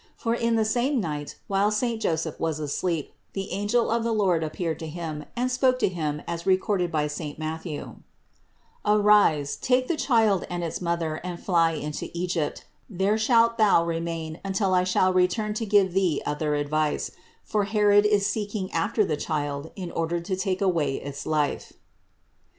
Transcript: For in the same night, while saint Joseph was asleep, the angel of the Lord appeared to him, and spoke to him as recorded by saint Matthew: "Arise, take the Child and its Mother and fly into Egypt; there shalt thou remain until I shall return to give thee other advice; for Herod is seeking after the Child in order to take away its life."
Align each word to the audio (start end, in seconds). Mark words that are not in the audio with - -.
For 0.15 0.33
in 0.33 0.55
the 0.55 0.65
same 0.65 0.99
night, 0.99 1.35
while 1.45 1.69
saint 1.69 2.01
Joseph 2.01 2.39
was 2.39 2.59
asleep, 2.59 3.13
the 3.33 3.51
angel 3.51 3.91
of 3.91 4.03
the 4.03 4.11
Lord 4.11 4.43
appeared 4.43 4.79
to 4.79 4.87
him, 4.87 5.25
and 5.35 5.51
spoke 5.51 5.77
to 5.77 5.87
him 5.89 6.23
as 6.27 6.47
recorded 6.47 6.91
by 6.91 7.05
saint 7.05 7.37
Matthew: 7.37 7.97
"Arise, 8.83 9.55
take 9.57 9.87
the 9.87 9.95
Child 9.95 10.47
and 10.49 10.63
its 10.63 10.81
Mother 10.81 11.17
and 11.17 11.39
fly 11.39 11.73
into 11.73 12.09
Egypt; 12.15 12.65
there 12.89 13.15
shalt 13.19 13.59
thou 13.59 13.85
remain 13.85 14.39
until 14.43 14.73
I 14.73 14.85
shall 14.85 15.13
return 15.13 15.53
to 15.53 15.67
give 15.67 15.93
thee 15.93 16.19
other 16.25 16.55
advice; 16.55 17.11
for 17.43 17.65
Herod 17.65 18.07
is 18.07 18.25
seeking 18.25 18.71
after 18.71 19.05
the 19.05 19.17
Child 19.17 19.69
in 19.75 19.91
order 19.91 20.19
to 20.19 20.35
take 20.35 20.61
away 20.63 20.95
its 20.95 21.27
life." 21.27 21.73